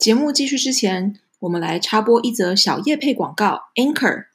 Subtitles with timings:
[0.00, 3.64] 节目继续之前，我们来插播一则小叶配广告。
[3.74, 4.28] Anchor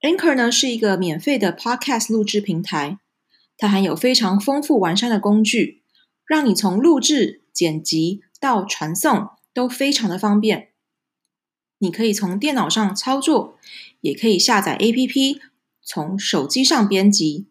[0.00, 2.98] Anchor 呢是一个免费的 Podcast 录制平台，
[3.56, 5.84] 它含有非常丰富完善的工具，
[6.26, 10.70] 让你从录制、剪辑到传送都非常的方便。
[11.78, 13.56] 你可以从电脑上操作，
[14.00, 15.38] 也可以下载 APP，
[15.84, 17.46] 从手机上编辑。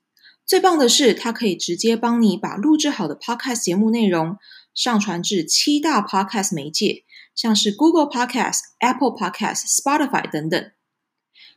[0.45, 4.35] 最棒的是，它可以直接帮你把录制好的 Podcast 节目内容
[4.73, 7.05] 上传至七大 Podcast 媒介。
[7.35, 10.71] 像是 Google Podcast、Apple Podcast、Spotify 等等，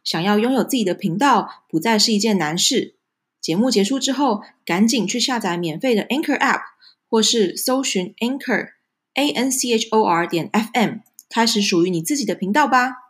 [0.03, 2.97] 想要拥有自己的频道，不再是一件难事。
[3.41, 6.63] 节目结束之后，赶紧去下载免费的 Anchor App，
[7.11, 8.71] 或是搜寻 Anchor
[9.15, 13.04] A N C H O R 点 F M，开始属于你自己的频道吧。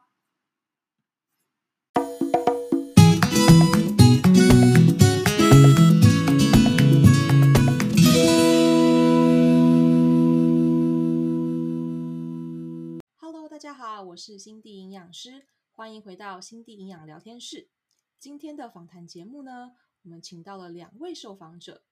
[13.64, 17.70] 大家好，我是心地营养师，欢迎回到心地营养聊天室。
[18.18, 21.82] 今天的访谈节目呢，我们请到了两位受访者。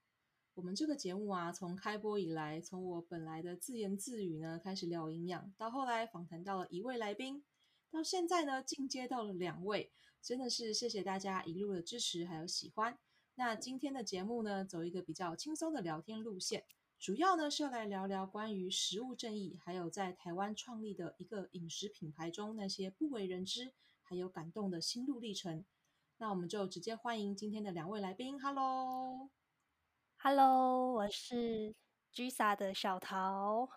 [0.52, 7.42] 我们这个节目啊，从开播以来，从我本来的自言自语呢开始聊营养，到后来访谈到了一位来宾，
[7.90, 12.98] 到现在呢进阶到了两位，真的是谢谢大家一路的支持还有喜欢。
[13.36, 16.66] 那今天的节目呢，走一个比较轻松的聊天路线。
[17.02, 23.72] 主要呢是要来聊聊关于食物正义，还有在台湾创立的一个饮食品牌中那些不为人知
[24.02, 25.64] 还有感动的心路历程。
[26.18, 28.40] 那我们就直接欢迎今天的两位来宾。
[28.40, 29.32] Hello，Hello，
[30.92, 31.74] 我是
[32.14, 33.68] Gisa 的小桃。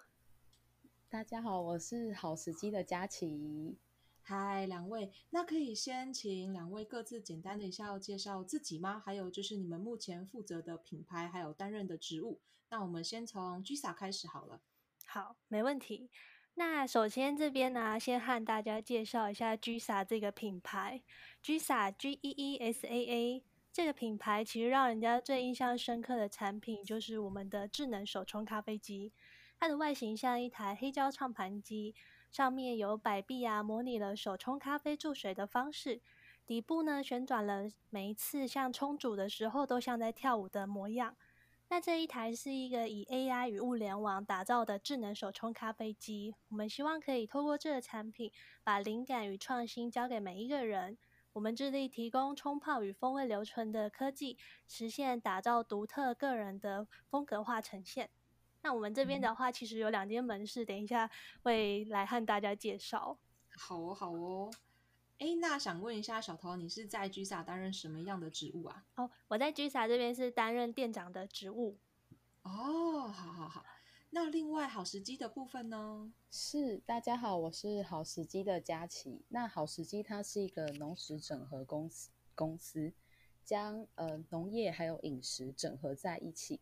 [1.09, 3.79] 大家好，我是好时机的佳琪。
[4.27, 8.99] 嗨，两位，那可以先请两位各自简单的一下介绍自己吗？
[9.05, 12.39] 还有就是你们目前负责的品牌，还有担任的职务。
[12.71, 14.59] 那我们先从 Gisa 开始好了。
[15.05, 16.09] 好，没问题。
[16.55, 21.03] 那首先这边呢，先和大家介绍一下 Gisa 这个品牌。
[21.43, 29.13] Gisa G E E S A A 这个品牌，其实让人家最印象深刻的产品就是我们的智能手冲咖啡机。
[29.59, 31.93] 它的外形像一台黑胶唱盘机。
[32.35, 36.01] 上面有摆臂啊，模拟了手冲咖啡注水的方式。
[36.45, 41.15] 底部呢，旋转了，每一次像冲煮的时候都像在跳舞的模样。
[41.69, 46.35] 那这一台是一个以 AI 与物联网打造的智能手冲咖啡机。
[46.49, 48.29] 我们希望可以透过这个产品，
[48.65, 50.97] 把灵感与创新交给每一个人。
[51.31, 54.37] 我们致力提供冲泡与风味留存的科技，
[54.67, 58.09] 实现打造独特个人的风格化呈现。
[58.65, 61.07] 那我们这边的话，其实有两间门市，等一下
[61.43, 63.15] 会来和大家介绍。
[63.55, 64.51] 好哦，好哦。
[65.19, 68.83] 哎，那想问一下小桃，你是在 Gisa 担任什么样的职务啊？
[68.95, 71.77] 哦，我在 Gisa 这边是担任店长的职务。
[72.41, 73.63] 哦，好好好。
[74.09, 76.11] 那另外好时机的部分呢？
[76.31, 79.23] 是，大家好，我是好时机的佳琪。
[79.29, 82.91] 那好时机它是一个农食整合公司，公司
[83.43, 86.59] 将呃农业还有饮食整合在一起。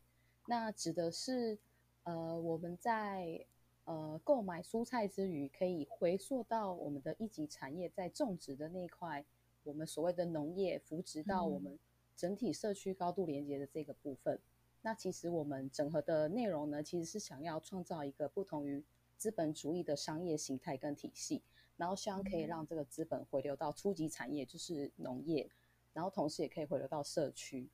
[0.47, 1.59] 那指的是。
[2.03, 3.45] 呃，我们在
[3.85, 9.23] 呃购买蔬菜之余，可以回溯到我们的一级产业，在种植的那一块，
[9.63, 11.79] 我们所谓的农业扶植到我们
[12.15, 14.35] 整体社区高度连接的这个部分。
[14.35, 14.41] 嗯。
[14.81, 18.83] 那其实我们整合的内容呢，其实是想要创造一个不同于
[19.17, 21.41] 资本主义的商业形态跟体系，
[21.77, 25.49] 然后希望可以让这个资本回流到初级产业，就是农业，
[25.93, 27.69] 然后同时也可以回流到社区，对。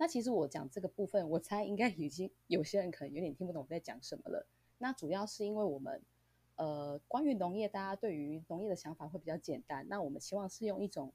[0.00, 4.46] 那其实我讲这个部分，我猜应该已经有些人可能有点听不懂我在讲什么了。
[4.78, 6.02] 那主要是因为我们，
[6.56, 9.86] 呃，关于农业，大家对于农业的想法会比较简单。
[9.90, 11.12] 那我们希望是用一种，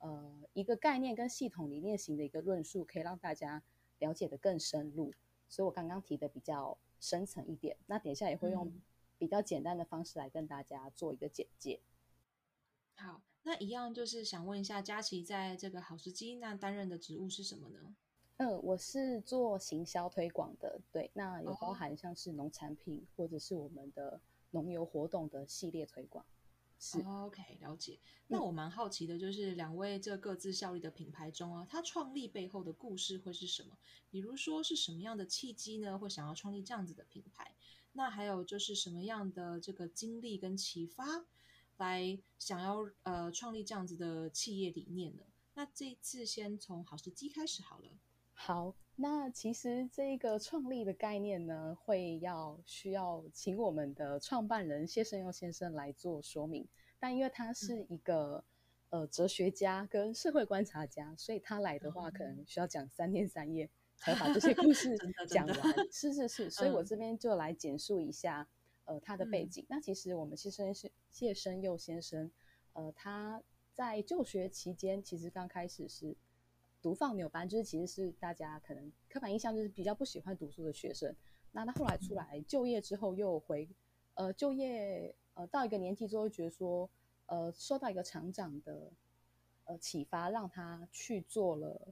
[0.00, 3.62] 呃，一个概念跟系统理念型的一个论述，可以让大家
[3.98, 5.14] 了解的更深入。
[5.48, 7.78] 所以我刚刚提的比较深层一点。
[7.86, 8.70] 那等一下也会用
[9.16, 11.80] 比较简单的方式来跟大家做一个简介。
[12.94, 17.96] 好，那一样就是想问一下，佳琪在这个好时机那担任的职务是什么呢？
[18.38, 23.06] 嗯，我是做行销推广的，对，那有包含像是农产品、oh.
[23.16, 24.20] 或者是我们的
[24.52, 26.24] 农游活动的系列推广。
[26.78, 27.98] 是、oh,，OK，了解。
[28.28, 33.76] 那我蛮好奇的，就是两位这各自效力的品牌中啊，它创立背后的故事会是什么？
[34.08, 35.98] 比如说是什么样的契机呢？
[35.98, 37.56] 会想要创立这样子的品牌？
[37.94, 41.26] 那还有就是什么样的这个经历跟启发，
[41.78, 45.24] 来想要呃创立这样子的企业理念呢？
[45.54, 47.90] 那这一次先从好时机开始好了。
[48.40, 56.66] 好，那其实这个创立的概念呢，会要需要请我们的创办人谢胜佑先生来做说明。
[57.00, 58.42] 但因为他是一个、
[58.90, 64.96] 嗯、呃哲学家跟社会观察家，所以他来的话可能需要讲三天三夜才把这些故事
[65.28, 65.58] 讲完。
[65.90, 68.48] 是是是， 所以我这边就来简述一下，
[68.84, 69.64] 呃他的背景。
[69.64, 72.30] 嗯、那其实我们谢生是谢生佑先生，
[72.72, 73.42] 呃，他
[73.72, 76.16] 在就学期间其实刚开始是
[76.80, 81.14] 读放牛班，就是其实是大家可能刻板印象就是比较不喜欢读书的学生。
[81.52, 83.68] 那他后来出来就业之后又回，
[84.14, 86.88] 呃，就业呃到一个年纪之后，觉得说
[87.26, 88.92] 呃受到一个厂长的
[89.64, 91.88] 呃启发，让他去做了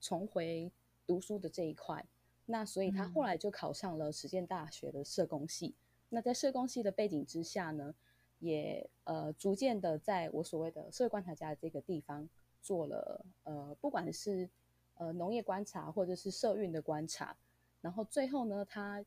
[0.00, 0.70] 重回
[1.06, 2.06] 读书的这一块。
[2.46, 5.74] 那所以他后来就考上了实践大学的社工系。
[6.08, 7.94] 那在社工系的背景之下呢，
[8.40, 12.28] 也呃逐渐的在我所谓的社会观察家的这个地方
[12.62, 14.48] 做了呃不管是
[14.96, 17.36] 呃农业观察或者是社运的观察。
[17.80, 19.04] 然后最后呢，他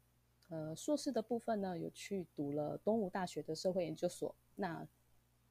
[0.49, 4.35] 呃硕士的部分呢，有去读了东吴大学的社会研究所。
[4.55, 4.87] 那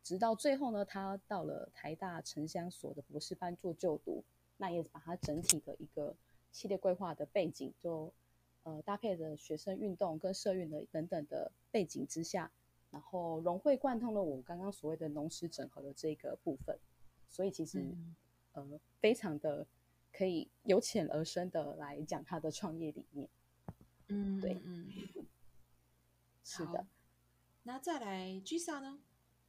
[0.03, 4.23] 直到最后呢，他到了台大城乡所的博士班做就读。
[4.59, 6.15] 那也把他整体的一个
[6.53, 8.13] 系列规划的背景，就
[8.63, 12.49] 呃搭配着学生运动跟社运的等等的背景之下，
[12.91, 16.79] 然后融会贯通了我刚刚所谓的农食整合的这个部分。
[17.33, 18.15] 所以其实、嗯、
[18.53, 19.67] 呃非常的。
[20.15, 23.27] 可以由浅而深的来讲他的创业理念，
[24.09, 24.87] 嗯，对，嗯，
[26.45, 26.87] 是的。
[27.63, 28.99] 那再来 Gisa 呢？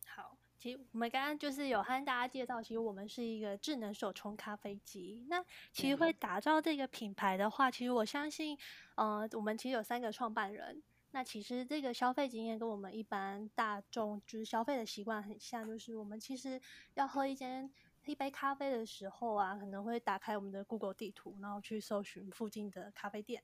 [0.07, 5.25] 好，其实我们刚刚就是有和大家介绍，其实我们是一个智能手冲咖啡机。
[5.27, 5.43] 那
[5.73, 8.57] 其实会打造这个品牌的话，其实我相信，
[8.95, 10.81] 呃，我们其实有三个创办人。
[11.13, 16.61] 那其实这个消费经验跟我们一般大众就是消费的习惯很像，就是我们其实
[16.95, 17.71] 要喝一间。
[18.05, 23.41] 一杯咖啡的时候啊，可能会打开我们的 Google 地图，然后去搜寻附近的咖啡店。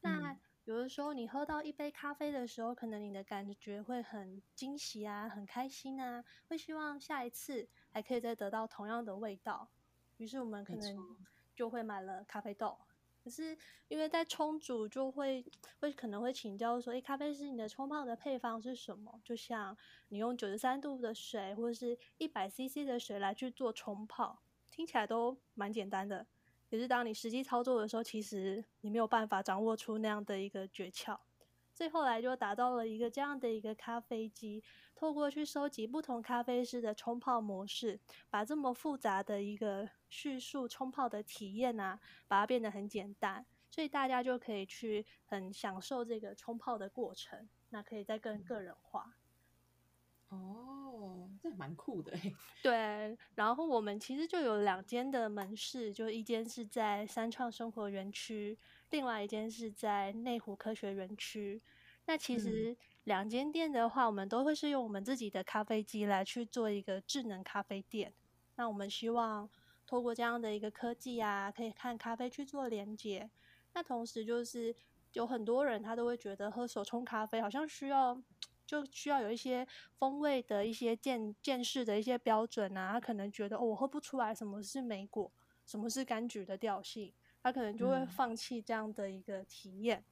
[0.00, 9.68] 嗯、那有的时候你喝到一杯咖啡的时候，可能你的感觉会很惊喜啊，很开心啊，会希望下一次还可以再得到同样的味道。
[10.16, 11.16] 于是我们可能
[11.54, 12.76] 就会买了咖啡豆。
[13.22, 13.56] 可是
[13.88, 15.44] 因为在冲煮，就会
[15.78, 19.20] 会可能会请教说，诶，咖啡师，你的冲泡的配方是什么？
[19.24, 19.76] 就像
[20.08, 26.26] 你用九十三度的水或者是一百 CC 的水来去做冲泡，听起来都蛮简单的。
[26.68, 31.18] 可是当你实际操作的时候，其实你没有办法掌握出那样的一个诀窍。
[31.74, 34.62] 最后来就打造了一个这样的一个咖啡机，
[35.02, 37.98] 透过去收集不同咖啡师的冲泡模式，
[38.30, 49.16] 把这么复杂的一个叙述冲泡的体验啊，把它变得很简单，所以大家就可以去很享受这个冲泡的过程，那可以再更个人化。
[50.28, 52.32] 哦，这蛮酷的诶。
[52.62, 58.56] 对，然后我们其实就有两间的门市，就一间是在三创生活园区，
[58.90, 61.60] 另外一间是在内湖科学园区。
[62.06, 68.12] 那其实两间店的话，我们都会是用我们自己的咖啡机来去做一个智能咖啡店。
[68.56, 69.48] 那我们希望
[69.86, 73.30] 透过这样的一个科技啊，可以看咖啡去做连接。
[73.74, 74.74] 那同时就是
[75.12, 78.22] 有很多人他都会觉得喝手冲咖啡好像需要。
[78.64, 79.66] 就需要有一些
[79.98, 85.30] 风味的一些见见识的一些标准啊，他可能觉得哦，我喝不出来什么是莓果，
[85.66, 87.12] 什么是柑橘的调性，
[87.42, 89.98] 他可能就会放弃这样的一个体验。
[89.98, 90.11] 嗯、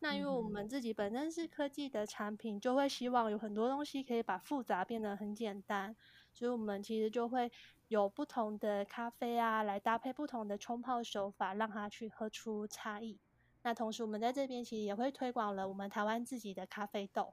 [0.00, 5.96] 那因为我们自己本身是科技的产品，就会希望有很多东西可以把复杂变得很简单，
[6.32, 7.50] 所以我们其实就会
[7.88, 13.18] 有不同的咖啡啊，来搭配不同的冲泡手法，让它去喝出差异。
[13.62, 17.32] 那同时我们在这边其实也会推广了我们台湾自己的咖啡豆。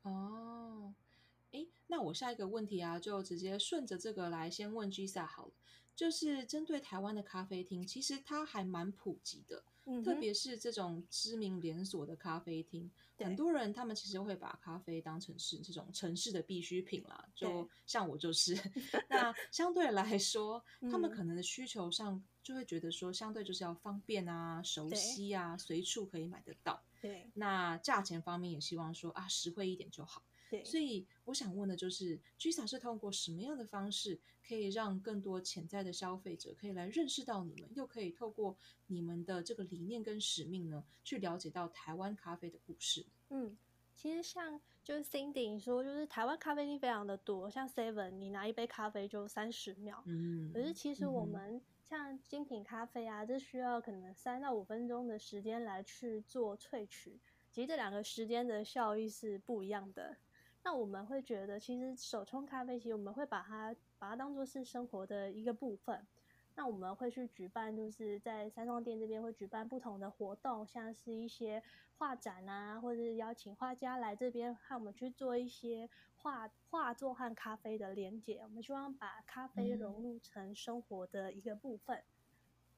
[0.00, 0.94] 哦，
[1.50, 5.52] 诶，那我下一个问题啊，就直接顺着这个来先问 Gisa 好了。
[5.94, 17.28] 就是针对台湾的咖啡厅，其实它还蛮普及的，嗯、特别是这种知名连锁的咖啡厅，很多人他们其实会把咖啡当成是这种城市的必需品啦。
[17.34, 18.54] 就像我就是，
[19.10, 26.82] 那相对来说，他们可能的需求上就会觉得说，相对就是要方便啊、熟悉啊、随处可以买得到。
[27.00, 30.22] 对，那价钱方面也希望说啊，实惠一点就好。
[30.52, 38.54] 对，所以我想问的就是，Gisa 是通过什么样的方式，可以让更多潜在的消费者可以来认识到你们，又可以透过
[38.88, 43.06] 你们的这个理念跟使命呢，去了解到台湾咖啡的故事？
[43.30, 43.56] 嗯，
[43.96, 50.02] 其实像就是 Cindy 说，就是台湾咖啡厅非常的多，像 Seven，你拿一杯咖啡就三十秒。
[50.04, 57.18] 嗯，可是其实我们像精品咖啡啊，这需要可能三到五分钟的时间来去做萃取，
[57.50, 60.18] 其实这两个时间的效益是不一样的。
[60.64, 66.06] 那我们会觉得，其实手冲咖啡，其实我们会把它把它当做是生活的一个部分。
[66.54, 71.62] 那我们会去举办，就是在三创店这边会举办不同的活动，像是一些
[71.96, 78.40] 画展啊，或者是邀请画家来这边和我们去做一些画画作和咖啡的连结。
[78.42, 81.96] 我们希望把咖啡融入成生活的一个部分。
[81.96, 82.04] 嗯、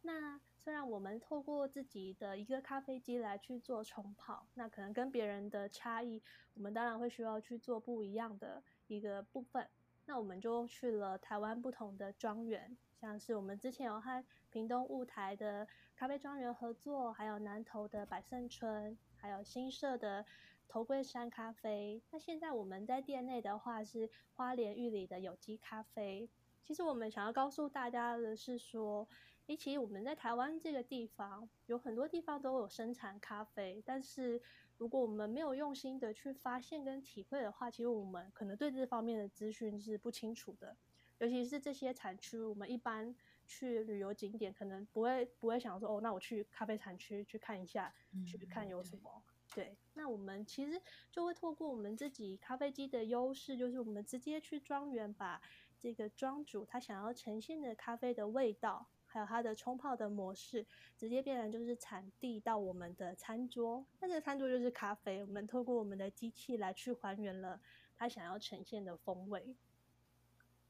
[0.02, 6.22] 那虽然我们透过自己的一个咖啡机来去做冲泡，那可能跟别人的差异，
[6.54, 9.68] 我们当然会需要去做不一样的一个部分。
[10.06, 20.24] 那我们就去了台湾不同的庄园，像是我们之前有和屏东雾台的咖啡庄园合作，还有南投的百胜春，还有新社的
[20.66, 22.00] 头桂山咖啡。
[22.10, 26.26] 那现在我们在店内的话是花莲玉里的有机咖啡。
[26.62, 29.06] 其实我们想要告诉大家的是说，
[29.46, 34.40] 诶，其实我们在台湾这个地方有很多地方都有生产咖啡，但是
[34.78, 40.74] 如果我们没有用心的去发现跟体会的话，其实我们可能对这方面的资讯是不清楚的。
[41.18, 43.14] 尤其是这些产区，我们一般
[43.46, 49.22] 去旅游景点，可能不会不会想说，哦，那我去咖啡产区去看一下，嗯、去看有什么。
[49.54, 55.42] 对，对，那我们其实就会透过我们自己咖啡机的优势，就是我们直接去庄园把。
[55.76, 60.66] 这个庄主他想要呈现的咖啡的味道，还有它的冲泡的模式，
[60.98, 63.86] 直接变成就是产地到我们的餐桌。
[64.00, 67.60] 那这个餐桌就是咖啡，我们透过我们的机器来去还原了
[67.96, 69.54] 它想要呈现的风味。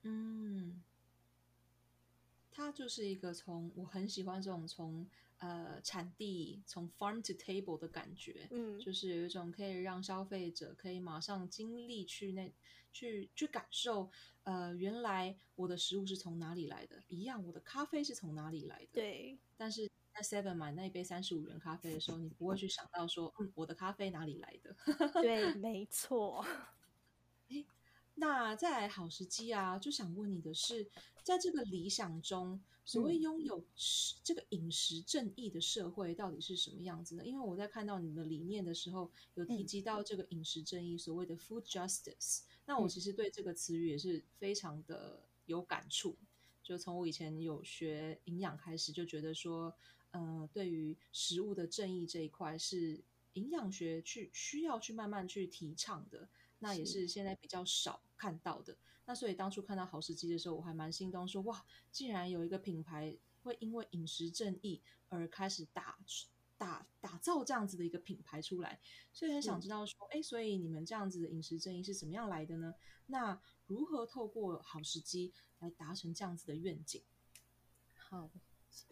[0.02, 0.82] 嗯，
[2.50, 5.08] 它就是一个从我很喜欢这种从。
[5.38, 12.50] 呃，产地从 farm to table 的感觉，嗯，就是有一种可以让消费者可以马上经历去那
[12.92, 14.08] 去去感受，
[14.44, 19.38] 呃，原来我的食物是从哪里来的，一样，我的咖啡是从哪里来的，对。
[19.56, 24.76] 但是在 Seven 买那一杯三十五元咖啡的时候，你不会去想到说，嗯，我的咖啡哪里来的？
[25.22, 26.44] 对，没错。
[27.48, 27.66] 诶
[28.16, 30.88] 那在好时机啊，就想问你的是，
[31.22, 33.64] 在这个理想中，所谓拥有
[34.22, 37.26] 这个饮食正义的社会到底是什么样子呢？
[37.26, 42.42] 因为我在看到你的理念的时候，有提及到这个饮食正义，所谓的 food justice。
[42.66, 46.16] 那我其实对这个词语也是非常的有感触，
[46.62, 49.74] 就从我以前有学营养开始，就觉得说，
[50.12, 53.02] 呃，对于食物的正义这一块，是
[53.32, 56.28] 营养学去需要去慢慢去提倡的。
[56.64, 58.74] 那也是现在比较少看到的。
[59.04, 64.80] 那所以当初看到好时机的时候，我还蛮心动说，说哇，竟然有一个品牌会因为饮食正义
[65.10, 65.98] 而开始打
[66.56, 68.80] 打打造这样子的一个品牌出来。
[69.12, 72.74] 所以很想知道说，哎、嗯，所以你们这样子的饮食正义是怎么样来的呢？
[73.08, 77.02] 那如何透过好时机来达成这样子的愿景？
[77.94, 78.30] 好，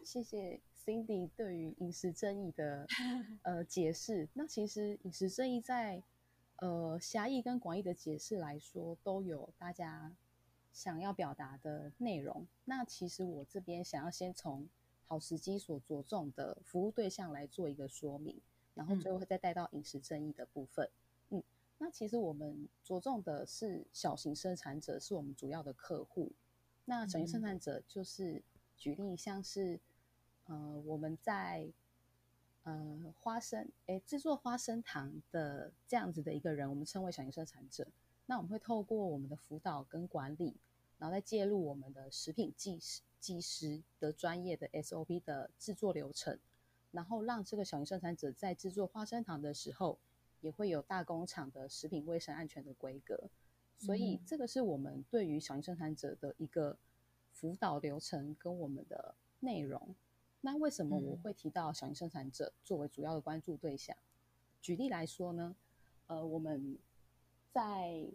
[0.03, 2.85] 谢谢 Cindy 对于饮食正义的
[3.41, 4.29] 呃解释。
[4.35, 6.03] 那其实饮食正义在
[6.63, 10.15] 呃，狭义跟广义的解释来说，都有大家
[10.71, 12.47] 想要表达的内容。
[12.63, 14.69] 那其实我这边想要先从
[15.05, 18.39] 好时机所着重的服务对象来做一个说明，
[18.75, 20.89] 然后最后会再带到饮食正义的部分。
[21.31, 21.43] 嗯，嗯，
[21.79, 26.31] 那其实我们着重的是小型生产者，是我们主要的客户。
[26.85, 28.41] 那小型生产者就是
[28.77, 29.81] 举例，像是
[30.45, 31.73] 呃，我们在。
[32.63, 37.87] 呃，花生，诶，制作花生糖的这样子的一个人，我们称为小型生产者。
[38.25, 40.55] 那我们会透过我们的辅导跟管理，
[40.97, 46.39] 然后再介入我们的食品技师技师的专业的 SOP 的制作流程，
[46.91, 49.99] 然后让这个小型生产者在制作花生糖的时候，
[50.39, 53.29] 也会有大工厂的食品卫生安全的规格。
[53.77, 56.77] 所以，这个是我们对于小型生产者的一个
[57.33, 59.93] 辅导流程跟我们的内容。
[60.45, 63.95] 那为什么我会提到小型生产者作为主要的关注对象？
[63.95, 64.03] 嗯、
[64.61, 65.55] 举例来说呢，
[66.07, 66.77] 呃，我们
[67.53, 68.05] 在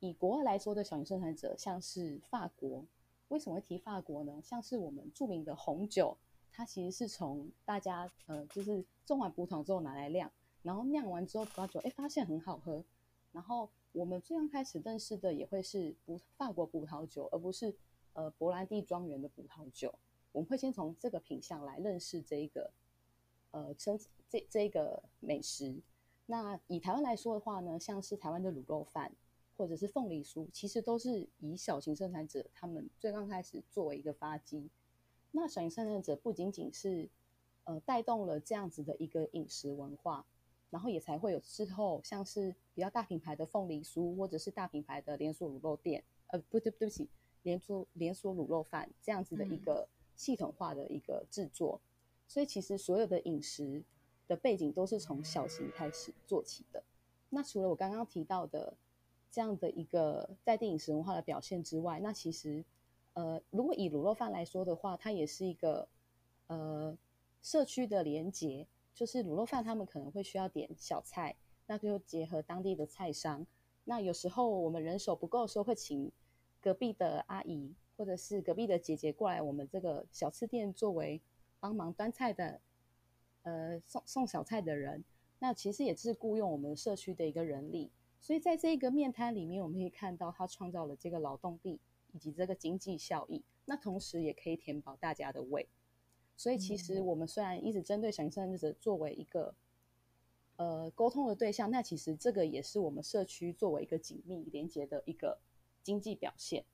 [0.00, 2.84] 以国外来说的小型生产者，像是法国，
[3.28, 4.42] 为什么会提法国呢？
[4.42, 6.18] 像是我们著名的红酒，
[6.50, 10.28] 它其实是从大家呃，就是种完葡萄之后拿来酿，
[10.64, 12.84] 然后酿完之后葡萄酒，哎，发现很好喝，
[13.30, 17.72] 然后我们最刚开始认识的也会是葡法国葡萄酒，而不是
[18.14, 19.94] 呃勃兰地庄园的葡萄酒。
[20.36, 22.70] 我们会先从这个品相来认识这一个，
[23.52, 25.80] 呃，生这这一个美食。
[26.26, 29.10] 那以台湾来说的话呢，像是台湾的卤肉饭
[29.56, 34.68] 或者是凤梨酥，其实都是以小型生产者他们最刚开始作为一个发基。
[35.30, 37.08] 那小型生产者不仅仅是
[37.64, 40.26] 呃带动了这样子的一个饮食文化，
[40.68, 47.08] 然后也才会有之后像是比较大品牌的凤梨酥，或者是大品牌的连锁卤肉店，呃，不对，对不起，
[47.42, 49.88] 连锁连锁卤肉饭这样子的一个。
[50.16, 51.80] 系统化的一个制作，
[52.26, 53.84] 所以其实所有的饮食
[54.26, 56.82] 的背景都是从小型开始做起的。
[57.28, 58.74] 那除了我刚刚提到的
[59.30, 62.64] 这样的一个在地饮食文化的表现之外，那其实
[63.12, 65.88] 呃，如果以卤肉饭来说的话，它也是一个
[66.46, 66.96] 呃
[67.42, 73.46] 社区的连结，就是卤肉饭他们可能会需要点小菜，那就结合当地的菜商。
[73.84, 76.10] 那有时候我们人手不够的时候，会请
[76.60, 77.74] 隔壁的阿姨。
[77.96, 81.20] 或者是隔壁的姐姐过来，我们这个小吃店作为
[81.58, 82.60] 帮忙端菜的，
[83.42, 85.02] 呃，送送小菜的人，
[85.38, 87.90] 那其实也是雇佣我们社区的一个人力。
[88.20, 91.78] 所以在这一个面摊里面，我们可以看到它创造了这个劳动力
[92.12, 93.42] 以及这个经济效益。
[93.64, 95.68] 那同时也可以填饱大家的胃。
[96.36, 99.54] 所以其实我们虽然一直针对小型生产者作为一个
[100.56, 105.38] 呃沟通的对象，那其实这个也是我们社区作为一个紧密连接的一个
[105.82, 106.64] 经济表现。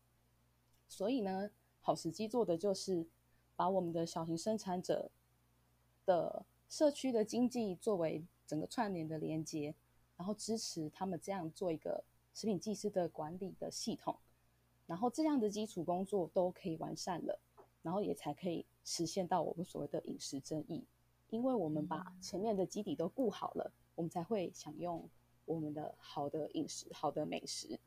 [0.92, 3.06] 所以呢，好时机做的就是
[3.56, 5.11] 把我们的小型生产者
[6.04, 9.75] 的社区的经济作为整个串联的连接。
[10.14, 14.16] 然后支持他们这样做一个食品技师的管理的系统，
[14.87, 17.40] 然后这样的基础工作都可以完善了，
[17.80, 20.84] 然后也才可以实现到我们所谓的饮食正义。
[21.30, 25.08] 因为我们把前面的基底都顾好了，我们才会享用
[25.46, 27.80] 我们的好的饮食、好的美食。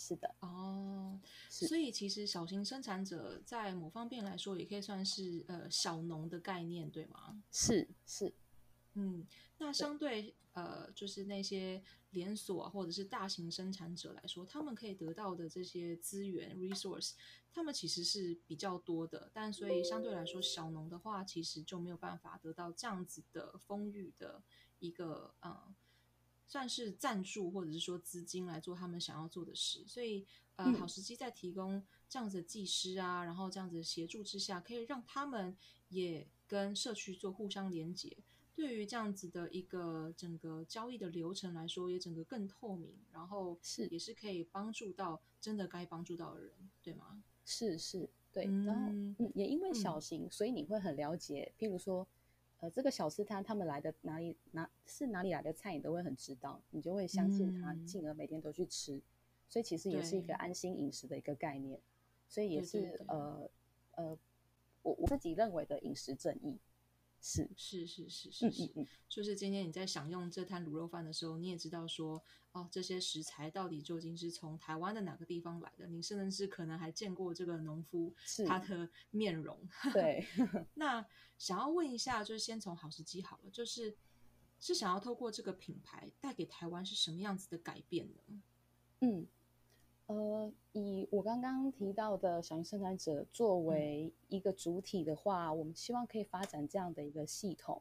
[0.00, 0.34] 对，是的。
[0.40, 7.42] 哦，所以其实小型生产者在某方面来说，也可以算是呃小农的概念，对吗？
[7.52, 8.32] 是是。
[8.94, 9.24] 嗯，
[9.58, 11.80] 那相对呃，就是那些
[12.10, 17.12] 连锁啊，或者是大型生产者来说，他们可以得到的这些资源 resource，
[17.52, 19.30] 他们其实是比较多的。
[19.32, 24.42] 但所以相对来说，小农的话，其实就没有办法得到这样子的丰裕的
[24.80, 25.72] 一个呃，
[26.50, 29.84] 算是赞助或者是说资金来做他们想要做的事。
[29.86, 30.26] 所以
[30.56, 35.56] 呃，好时机在提供这样子的技师啊，然后这样子的协助之下，可以让他们
[35.90, 38.16] 也跟社区做互相连接。
[38.56, 46.52] 对于这样子的一个整个交易的流程来说，也整个更透明，然后是也是可以帮助到真的该帮助到的人，
[46.82, 47.22] 对吗？
[47.44, 48.46] 是是，对。
[48.46, 52.06] 嗯、然后嗯，也因为小型、嗯，所以你会很了解，譬如说，
[52.60, 59.02] 呃，这个小吃摊他们来的哪里哪是哪里来的菜，你都会很知道，你就会相信他，进而每天都去吃、嗯。
[59.48, 61.80] 所以其实也是一个安心饮食的一个概念，
[62.28, 63.50] 所以也是呃
[63.96, 64.18] 呃，
[64.82, 66.58] 我我自己认为的饮食正义。
[67.22, 72.22] 是是是是是是，嗯嗯嗯，就是今天你在享用这摊卤肉饭的时候，你也知道说，
[72.52, 75.86] 哦，这些食材到底究竟是从台湾的哪个地方来的？
[75.86, 78.14] 你甚至是可能还见过这个农夫
[78.46, 79.68] 他的面容。
[79.92, 80.26] 对，
[80.74, 81.06] 那
[81.36, 83.96] 想要问一下，就是先从好时机好了，就是
[84.58, 88.42] 是想要透过这个品牌带给台湾是什么样子的改变呢？
[89.00, 89.26] 嗯。
[90.10, 97.80] 呃，以我刚刚提到的小型生产者作为一个主体的话，嗯，我们希望可以发展这样的一个系统。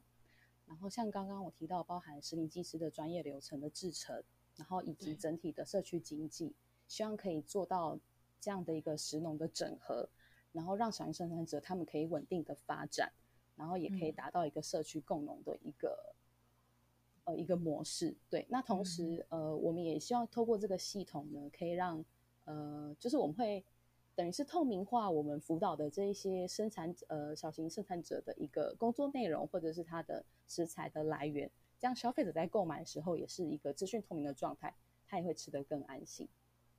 [0.67, 4.23] 然后像刚刚我提到，包含食品技师的专业流程的制成，
[4.57, 6.53] 然后以及整体的社区经济，
[6.87, 7.97] 希望可以做到
[8.39, 10.07] 这样的一个食农的整合，
[10.51, 13.11] 然后让小型生产者他们可以稳定的发展，
[13.55, 16.13] 然后也可以达到一个社区共农的一个，
[17.25, 18.15] 嗯，呃一个模式。
[18.29, 22.05] 对，那同时，嗯，呃，我们也希望透过这个系统呢，可以让
[22.49, 23.63] 呃，就是我们会
[24.15, 31.47] 等于是透明化我们辅导的这一些生产呃小型生产者的一个工作内容，或者是它的食材的来源，
[31.79, 34.73] 这样消费者在购买的时候也是一个资讯透明的状态，
[35.07, 36.27] 他也会吃得更安心。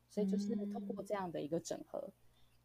[0.09, 2.13] 所以就是通过这样的一个整合，嗯、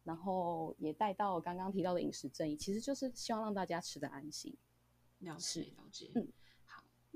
[0.02, 4.52] 然后也带到刚刚提到的饮食正义，其实就是希望让大家吃得安心。
[5.20, 6.26] 了解，了解，嗯。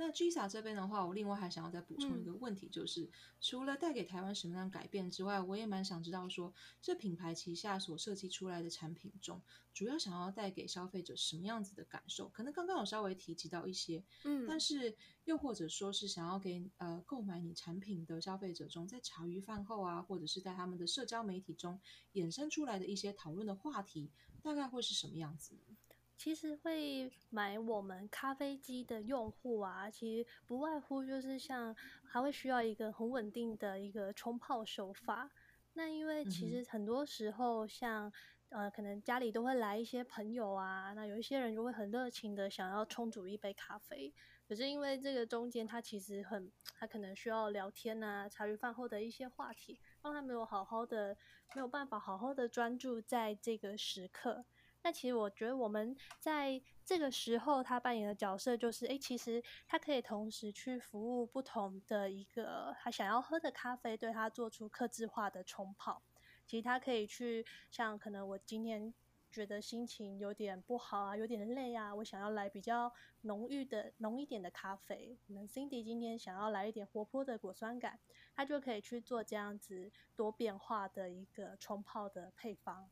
[0.01, 9.43] 那 Gisa 这边的话，我另外还想要再补充一个问题，就是、嗯、除了带给台湾什么样的改变之外，我也蛮想知道说，这品牌旗下所设计出来的产品中，
[9.75, 12.31] 主要想要带给消费者什么样子的感受？
[12.31, 21.79] 可能刚刚有稍微提及到一些，嗯，但是又或者说是想要给呃购买你产品的消费者中，在茶余饭后啊，或者是在他们的社交媒体中
[22.15, 24.11] 衍生出来的一些讨论的话题，
[24.43, 25.77] 大概会是什么样子呢？
[26.21, 35.31] 其实会买我们咖啡机的用户啊，其实不外乎就是像还会需要一个很稳定的一个冲泡手法。
[35.73, 38.13] 那因为其实很多时候像，
[38.51, 44.13] 像呃，可能家里都会来一些朋友啊，那有一些人就会很热情的想要冲煮一杯咖啡。
[44.47, 51.17] 可是因为这个中间，他其实很，他可能需要聊天啊，茶余饭后的一些话题，让他没有好好的，
[51.55, 54.45] 没有办法好好的专注在这个时刻。
[54.83, 66.03] 那其实我觉得我们在这个时候，他扮演的角色就是，诶，其实他可以同时去服务不同的一个他想要喝的咖啡，对他做出克制化的冲泡。
[66.47, 68.93] 其实他可以去，像可能我今天
[69.31, 75.17] 觉得心情有点不好啊，有点累啊，我想要来比较浓郁的、浓一点的咖啡。
[75.29, 78.01] 可能 Cindy 今天想要来一点活泼的果酸感，
[78.35, 82.91] 他就可以去做这样子多变化的一个冲泡的配方。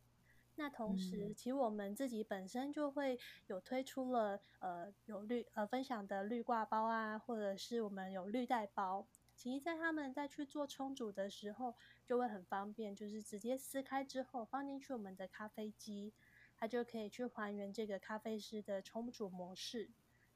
[0.58, 3.16] 那同时，其实我们自己本身就会
[3.46, 9.06] 有推出了呃有绿呃分享的绿挂包啊，或者是我们有绿袋包。
[9.36, 16.12] 其实，在他们在去做冲煮的时候，就会很方便，就是直接撕开之后放进去我们的咖啡机。
[16.56, 19.88] 它就可以去还原这个咖啡师的冲煮模式。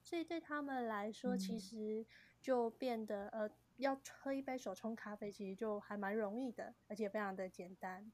[0.05, 2.07] 所以对他们来说，其实
[2.41, 8.13] 就变得、嗯、呃，要喝一杯手冲咖啡，其实就还蛮容易的，而且非常的简单。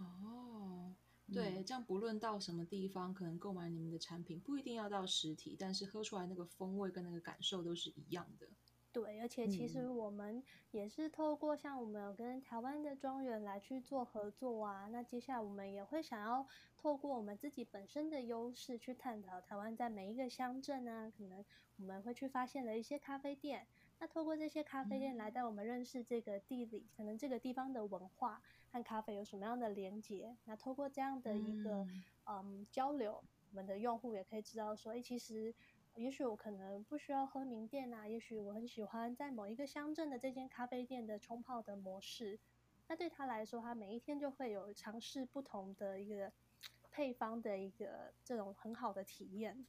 [0.00, 0.94] 哦，
[1.32, 8.46] 对，这样不论到什么地方，可能购买你们的产品不一定要到实体，但是喝出来那个风味跟那个感受都是一样的。
[8.92, 16.44] 对，而且其实我们也是透过像我们有跟台湾的庄园来去做合作啊，那接下来我们也会想要
[16.76, 21.44] 透过我们自己本身的优势去探讨台湾在每一个乡镇呢，可能
[21.76, 23.64] 我们会去发现了一些咖啡店，
[24.00, 31.86] 那透过这些咖啡店来带我们认识这个地理，可能这个地方的文化和咖啡有什么样的连结，那透过这样的一个
[32.24, 35.54] 嗯交流，我们的用户也可以知道说，哎，其实。
[35.96, 42.38] 也许我可能不需要喝名店啊，也许我很喜欢在某一个乡镇的这间咖啡店的冲泡的模式。
[42.86, 46.32] 那对他来说，他每一天就会有尝试不同的一个
[46.92, 49.66] 配方的一个这种很好的体验。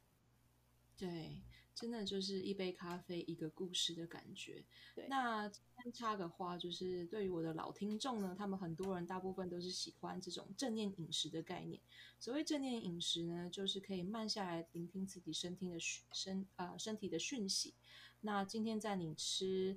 [0.96, 1.42] 对，
[1.74, 4.64] 真的就是一杯咖啡一个故事的感觉。
[4.94, 5.50] 对，那
[5.92, 11.80] 插个话，就是对于我的老听众呢，他们很多人大部分都是喜欢这种正念饮食的概念。
[12.18, 15.78] 所谓正念饮食呢，就是可以慢下来聆听自己身体的
[16.12, 17.74] 身啊、呃、身体的讯息。
[18.20, 19.76] 那今天在你吃。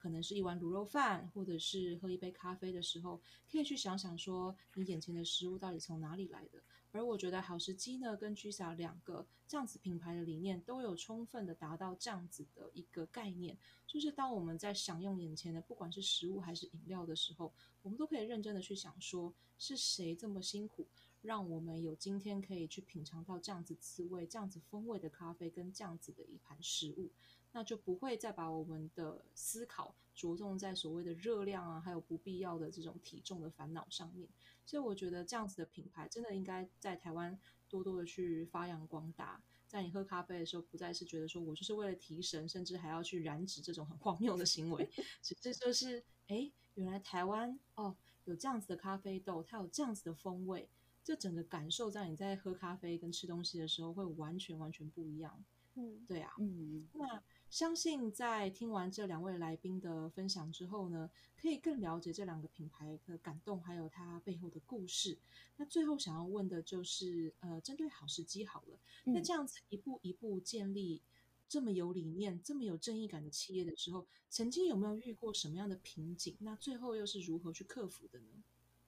[0.00, 6.62] 可能是一碗卤肉饭，或者是喝一杯咖啡的时候，可以去想想说，你眼前的食物到底从哪里来的。
[6.92, 20.86] 而我觉得好时机呢，跟 Gisa 两个这样子品牌的理念，都有充分的达到这样子的一个概念，就是当我们在享用眼前的不管是食物还是饮料的时候，我们都可以认真的去想说，是谁这么辛苦，
[21.22, 27.10] 让我们有今天可以去品尝到这样子滋味、这样子风味的咖啡，跟这样子的一盘食物。
[27.52, 34.28] 那就不会再把我们的思考着重在所谓的热量啊，还有不必要的这种体重的烦恼上面。
[34.66, 39.42] 所以我觉得这样子的品牌真的应该在台湾多多的去发扬光大。
[39.66, 44.88] 在你喝咖啡的时候，不再是觉得说我就是为了提神，甚至还要去燃脂这种很荒谬的行为。
[45.22, 50.68] 只是就是，哎，原来台湾哦有这样子的咖啡豆，它有这样子的风味，
[51.04, 55.44] 这整个感受在你在喝咖啡跟吃东西的时候会完全完全不一样。
[55.74, 57.22] 嗯，对啊，嗯，那。
[57.50, 65.16] 相信在听完这两位来宾的分享之后呢，可以更了解这两个品牌的感动，还有它背后的故事。
[65.56, 71.00] 那最后想要问的就是，呃，针对好时机好了，嗯、那这样子一步一步建立
[71.48, 76.36] 这么有理念、这么有正义感的企业的时候，曾经有没有遇过什么样的瓶颈？
[76.40, 78.26] 那最后又是如何去克服的呢？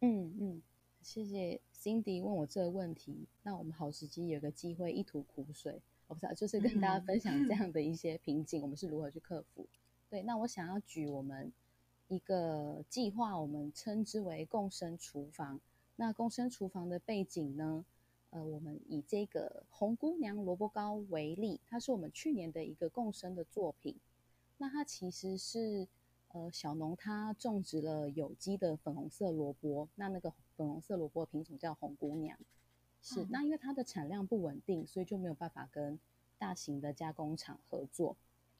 [0.01, 0.62] 嗯嗯，
[1.03, 3.27] 谢谢 Cindy 问我这个问题。
[3.42, 5.81] 那我们好时机有个机会一吐苦水。
[6.11, 9.64] 我不知道，就是跟大家分享这样的一些瓶颈，我们是如何去克服。
[10.11, 11.53] 对，那我想要举我们
[12.09, 15.61] 一个计划，我们称之为“共生厨房”。
[15.94, 17.85] 那“共生厨房”的背景呢？
[18.31, 23.94] 呃，我们以这个红姑娘萝卜糕为例，它是我们去年的一个共生的作品。
[24.59, 25.87] 那它其实是
[26.33, 32.37] 呃小农他种植了有机的粉红色萝卜，那那个粉红色萝卜品种叫红姑娘。
[33.02, 35.98] 是，那因为它的产量不稳定，所以就没有办法跟
[36.38, 38.14] 大型的加工厂合作，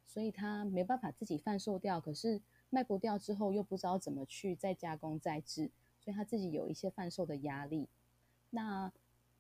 [0.07, 2.01] 所以它没办法自己贩售掉。
[2.01, 7.87] 可是卖不掉之后，又不知道怎么去再加工再制，所以他自己有一些贩售的压力。
[8.49, 8.91] 那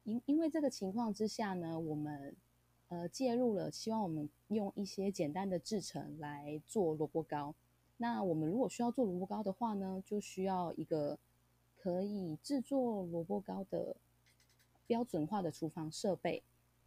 [0.05, 2.37] 因因为这个情况之下呢，我们
[2.89, 7.55] 呃介入了，希望我们用一些简单的制成来做萝卜糕。
[7.97, 11.19] 那我们如果需要做萝卜糕的话呢，就需要一个
[11.79, 13.97] 可以制作萝卜糕的。
[14.91, 16.43] 标准化的厨房设备，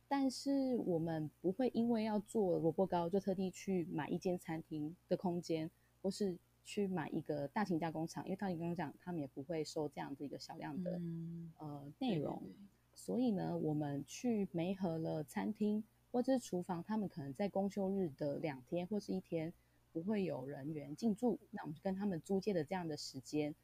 [0.09, 6.35] 但是我们不会因为要做萝卜糕就特地去买一间餐厅的空间，或是
[6.65, 12.41] 去买一个大型加工厂，因为大型加工厂他们也不会收这样子一个小量的、嗯、呃内容。
[12.41, 12.57] 对对对。
[12.93, 19.53] 所以呢，我们去媒合了餐厅或者是厨房，他们可能在公休日的两天或是一天
[19.93, 23.55] 不会有人员进驻，那我们就跟他们租借的这样的时间，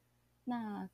[0.46, 0.90] 那。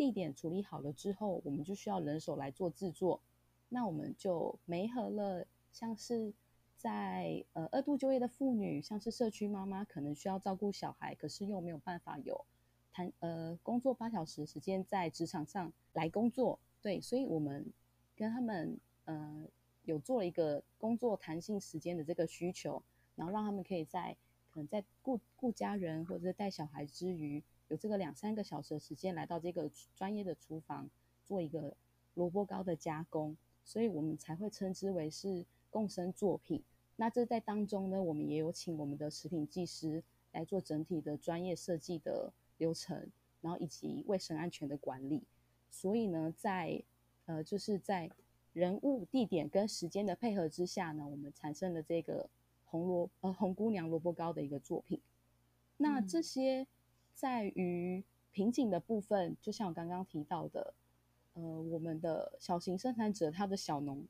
[0.00, 3.20] 地点处理好了之后，我们就需要人手来做制作。
[3.68, 6.32] 那我们就媒合了，像是
[6.74, 12.46] 在呃二度就业的妇女，像是社区妈妈，可能需要照顾小孩，可是又没有办法有
[12.90, 16.58] 谈呃工作八小时时间在职场上来工作。
[16.80, 17.70] 对，所以我们
[18.16, 19.44] 跟他们呃
[19.82, 22.82] 有做了一个工作弹性时间的这个需求，
[23.16, 24.16] 然后让他们可以在
[24.50, 27.44] 可能在顾顾家人或者是带小孩之余。
[27.70, 30.90] 有这个两三个小时的时间来到这个专业的厨房
[31.24, 31.74] 做一个
[32.14, 36.62] 萝卜糕的加工，所以我们才会称之为是共生作品。
[36.96, 40.02] 那这在当中呢，我们也有请我们的食品技师
[40.32, 43.08] 来做整体的专业设计的流程，
[43.40, 45.22] 然后以及卫生安全的管理。
[45.70, 46.82] 所以呢，在
[47.26, 48.10] 呃，就是在
[48.52, 52.28] 人物、地点跟时间的配合之下呢，我们产生了这个
[52.64, 55.00] 红萝呃红姑娘萝卜糕的一个作品。
[55.76, 56.66] 那这些
[57.20, 58.02] 在于
[58.32, 60.72] 瓶颈的部分，就像我刚刚提到的，
[61.34, 64.06] 呃，我们的小型生产者他的小农，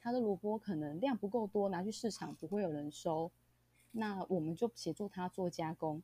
[0.00, 3.30] 他的萝卜可能量不够多，拿去市场不会有人收，
[3.92, 6.02] 那我们就协助他做加工。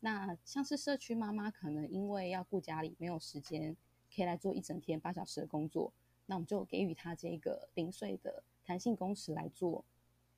[0.00, 3.74] 那像是社区妈妈，可能因为要顾家里，没有时间
[4.14, 5.90] 可以来做一整天八小时的工作，
[6.26, 9.82] 那我们就给予他这个零碎的弹性工时来做，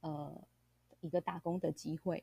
[0.00, 0.32] 呃，
[1.00, 2.22] 一个打工的机会。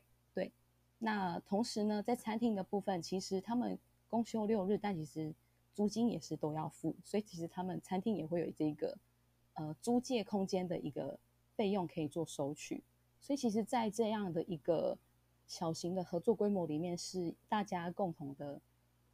[0.98, 3.78] 对，那同时呢，在餐厅的部分，其实他们
[4.08, 5.34] 公休六日，但其实
[5.74, 8.96] 租金也是都要付，所以其实他们餐厅也会有这个
[9.54, 11.18] 呃租借空间的一个
[11.54, 12.82] 费用可以做收取。
[13.20, 14.96] 所以其实，在这样的一个
[15.48, 18.60] 小型的合作规模里面，是大家共同的，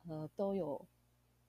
[0.06, 0.84] 呃，都有，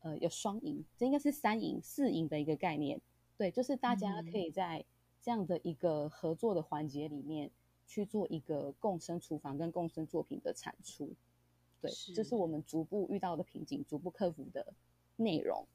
[0.02, 3.02] 呃，有双赢，这应该是三赢、四赢的一个概念。
[3.38, 4.86] 对，就是大家可以在
[5.22, 7.52] 这样的一个合作的环节里面
[7.94, 11.14] 去做一个共生厨房跟共生作品的产出。
[11.80, 14.74] 对，是这是我们逐步遇到的瓶颈，逐步克服的
[15.16, 15.68] 内容。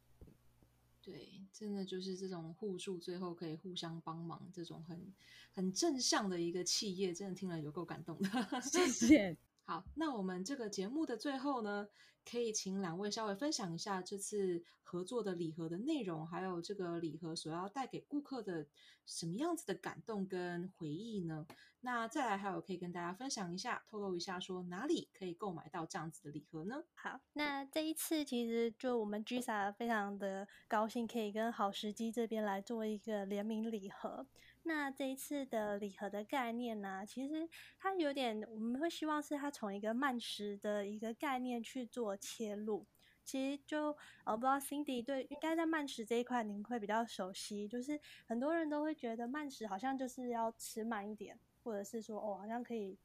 [1.00, 5.14] 对，真的就是这种互助，最后可以互相帮忙，这种很
[5.52, 8.28] 很正向的一个企业，真的听了有够感动的。
[8.62, 9.37] 谢谢。
[9.68, 11.87] 好，那我们这个节目的最后呢，
[12.24, 18.66] 可以请两位稍微分享一下这次合作的礼盒的内容，还有这个礼盒所要带给顾客的
[19.04, 21.46] 什么样子的感动跟回忆呢？
[21.81, 26.83] 那再来还有可以跟大家分享一下，透露一下说哪里可以购买到这样子的礼盒呢？
[26.94, 34.26] 好，那这一次其实就我们 Gisa 非常的高兴，可以跟好时机这边来做一个联名礼盒。
[34.68, 42.87] 那这一次的礼盒的概念呢，其实它有点，我们会希望是它从一个慢食的一个概念去做切入。
[43.24, 52.98] 其实就呃，不知道 Cindy 对，应该在慢食这一块您会比较熟悉，就是很多人都会觉得慢食好像就是要吃慢一点，或者是说哦，好像可以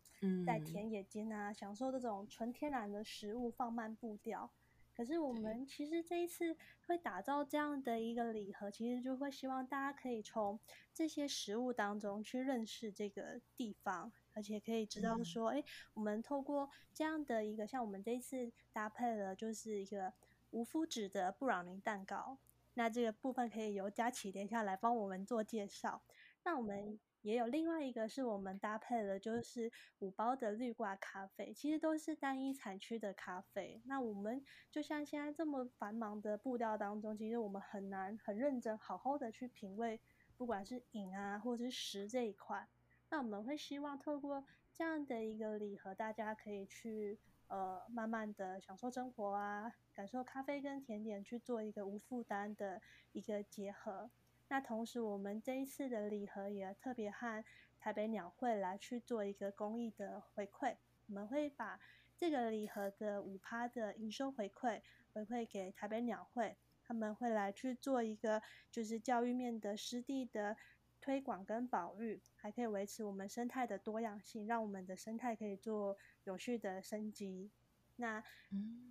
[0.45, 4.51] 在田野间啊，嗯、享受这种纯天然的食物，放慢步调。
[4.95, 6.55] 可是我们其实这一次
[6.87, 10.59] 会打造这样的一个礼盒，其实就会希望大家可以从
[10.93, 20.13] 这些食物当中去认识这个地方，而且可以知道说，哎、嗯，我们透过这样的一个，像我们这一次搭配了就是一个
[20.51, 22.37] 无麸质的布朗尼蛋糕，
[22.75, 26.03] 那这个部分可以由佳琪等一下来帮我们做介绍。
[26.43, 26.99] 那我们。
[27.23, 33.81] 也有另外一个是我们搭配了，就是五包的绿挂咖啡，其实都是单一产区的咖啡。
[33.85, 39.99] 那我们就像现在这么繁忙的步调当中，其实我们很难很认真好好的去品味，
[40.37, 42.67] 不管是饮啊或者是食这一块。
[43.09, 52.81] 那我们会希望透过这样的一个礼盒，大家可以去呃慢慢的享受生活啊，感受咖啡跟甜点，去做一个无负担的
[53.13, 54.11] 一个结合。
[54.47, 57.43] 那同时，我们这一次的礼盒也特别和
[57.79, 60.75] 台北鸟会来去做一个公益的回馈。
[61.07, 61.79] 我们会把
[62.17, 70.55] 这个礼盒的五趴的营收回馈回馈给台北鸟会，他们会来去做一个就是教育面的湿地的
[71.01, 77.51] 推广跟保育，还可以维持我们生态的多样性，让我们的生态可以做有序的升级。
[77.95, 78.23] 那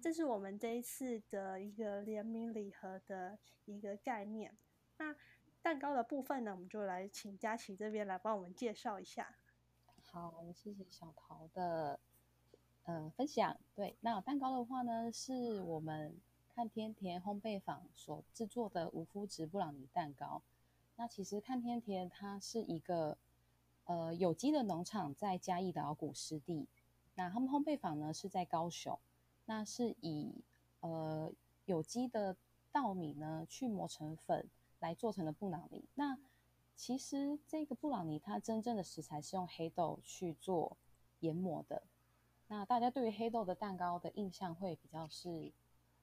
[0.01, 4.55] 这是我们这一次的一个联名礼盒的一个概念。
[4.99, 5.17] 那
[5.63, 9.37] 蛋糕的部分呢，我们就来请佳琪这边来帮我们介绍一下。
[10.03, 12.01] 好，谢谢小桃的
[12.83, 13.57] 呃分享。
[13.75, 16.21] 对，那蛋糕的话呢，是我们
[16.53, 20.43] 看天田烘焙坊所制作的无麸质布朗尼蛋糕。
[20.97, 23.17] 那其实看天田它是一个
[23.85, 26.67] 呃有机的农场，在嘉义的鳌鼓湿地。
[27.15, 28.99] 那他们烘焙坊呢是在高雄，
[29.47, 30.35] 那是以
[30.81, 31.33] 呃
[31.67, 32.37] 有机的
[32.73, 34.49] 稻米呢去磨成粉。
[34.83, 35.89] 来做成的布朗尼。
[35.95, 36.19] 那
[36.75, 40.77] 其实这个布朗尼它真正的食材是用黑豆去做
[41.21, 41.85] 研磨的。
[42.49, 45.53] 那大家对于黑豆的蛋糕的印象会比较是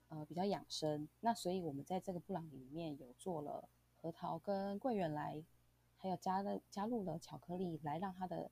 [0.07, 1.07] 呃比较养生。
[1.19, 3.67] 那所以我们在这个布朗尼里面有做了
[4.01, 5.43] 核桃跟桂圆来，
[5.97, 8.49] 还有加了加入了巧克力来让它的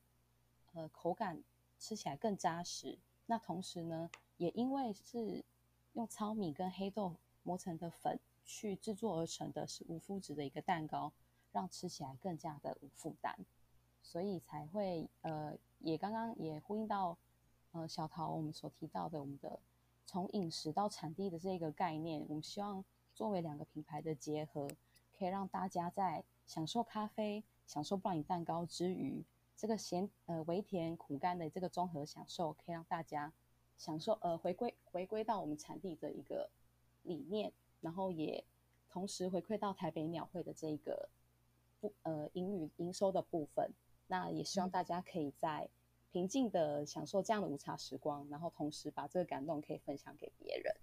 [0.73, 1.41] 呃口感
[1.79, 2.99] 吃起来更扎实。
[3.27, 5.45] 那同时呢，也因为是
[5.93, 8.19] 用糙米跟黑豆磨成的粉。
[8.47, 11.12] 去制作而成的是无麸质的一个蛋糕，
[11.51, 13.36] 让吃起来更加的无负担，
[14.01, 17.17] 所以才会呃，也刚刚也呼应到
[17.73, 19.60] 呃小桃我们所提到的我们的
[20.05, 22.83] 从饮食到产地的这个概念，我们希望
[23.13, 24.67] 作为两个品牌的结合，
[25.17, 29.25] 可以让大家在享受咖啡、享受布朗尼蛋糕之余，
[29.57, 33.33] 这个咸呃微甜苦甘的这个综合享受，可以让大家
[33.77, 36.49] 享受呃回归回归到我们产地的一个
[37.03, 37.51] 理念。
[37.81, 38.43] 然后也
[38.89, 41.09] 同时回馈到台北鸟会的这个
[41.79, 43.71] 不呃盈余营收的部分。
[44.07, 45.69] 那也希望大家可以在
[46.11, 50.75] 平静的享受这样的午茶时光，然后同时把这个感动可以分享给别人。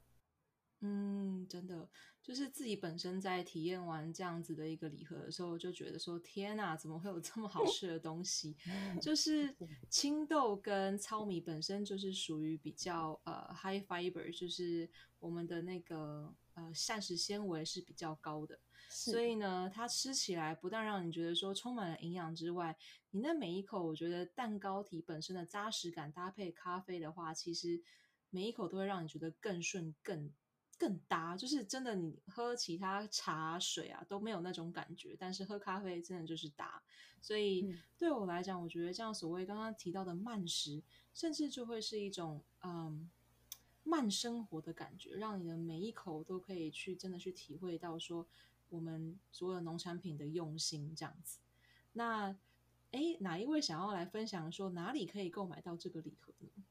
[0.86, 1.88] 嗯，真的，
[2.22, 8.54] 就是自己本身在体验完这样子的一个礼盒的时候，就觉得说天哪，怎么会有这么好 吃的东西？
[9.00, 9.56] 就是
[9.88, 14.86] 青豆跟糙米本身就是属于比较呃 high fiber，就是
[15.20, 22.76] 我们的那个呃膳食纤维是比较高的，所以呢，它吃起来不但让你觉得说充满了营养之外，
[23.10, 27.82] 你那每一口，我觉得蛋糕体本身的扎实感搭配咖啡的话，其实
[28.30, 30.32] 每一口都会让你觉得更顺更。
[30.76, 36.82] 更搭，就是真的，你喝其他茶水啊都没有那种感觉，但是喝咖啡真的就是搭。
[37.22, 40.82] 所以对我来讲，我觉得这样所谓刚刚提到的慢食，
[41.14, 43.08] 甚至就会是一种嗯
[43.84, 48.26] 慢生活的感觉，让你的每一口都可以去真的去体会到说
[48.70, 51.38] 我们所有农产品的用心这样子。
[51.92, 52.34] 那
[52.90, 56.64] 诶，哪一位想要来分享说哪里可以购买到这个礼盒呢？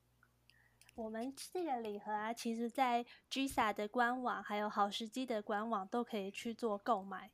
[0.96, 7.32] 我们这个礼盒啊，其实，在 GISA 的官网还有好时机的官网都可以去做购买。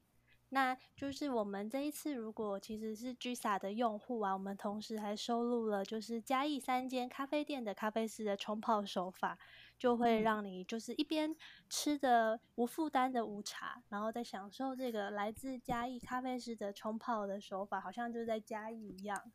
[0.52, 9.38] 那就是我们这一次，如果其实是 GISA 的用户啊，我们同时还收录了就是嘉义三间咖啡店的咖啡师的冲泡手法，
[9.80, 11.34] 就会让你就是一边
[11.70, 19.32] 吃着无负担的午茶，然后在享受这个来自嘉义咖啡师的冲泡的手法，好像就在嘉义一样。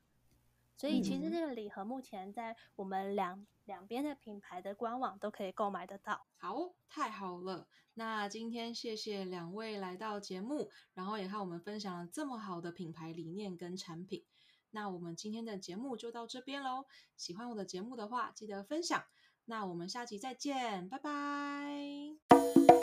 [0.77, 6.27] 所以其实这个礼盒目前在我们两两边的品牌的官网都可以购买得到。
[6.37, 7.67] 好，太好了！
[7.95, 14.25] 那今天谢谢两位来到节目，然后也和我们分享了这么好的品牌理念跟产品。
[14.73, 16.87] 那我们今天的节目就到这边喽。
[17.17, 19.05] 喜欢我的节目的话，记得分享。
[19.47, 22.74] 那我们下期再见，拜拜。